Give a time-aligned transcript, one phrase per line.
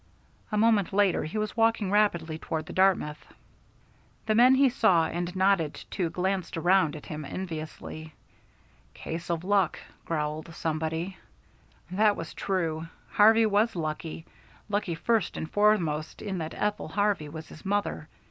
[0.51, 3.23] A moment later he was walking rapidly toward the Dartmouth.
[4.25, 8.15] The men he saw and nodded to glanced round at him enviously.
[8.95, 11.17] "Case of luck," growled somebody.
[11.91, 12.87] That was true.
[13.11, 14.25] Harvey was lucky;
[14.69, 18.09] lucky first and foremost in that Ethel Harvey was his mother.